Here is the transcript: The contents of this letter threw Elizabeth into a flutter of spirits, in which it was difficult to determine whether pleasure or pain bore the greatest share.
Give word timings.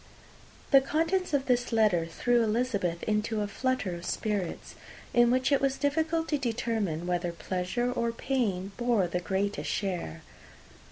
The 0.71 0.81
contents 0.81 1.31
of 1.31 1.45
this 1.45 1.71
letter 1.71 2.07
threw 2.07 2.41
Elizabeth 2.41 3.03
into 3.03 3.41
a 3.41 3.47
flutter 3.47 3.93
of 3.93 4.03
spirits, 4.03 4.73
in 5.13 5.29
which 5.29 5.51
it 5.51 5.61
was 5.61 5.77
difficult 5.77 6.27
to 6.29 6.39
determine 6.39 7.05
whether 7.05 7.31
pleasure 7.31 7.91
or 7.91 8.11
pain 8.11 8.71
bore 8.77 9.05
the 9.05 9.19
greatest 9.19 9.69
share. 9.69 10.23